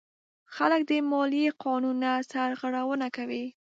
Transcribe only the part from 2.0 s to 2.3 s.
نه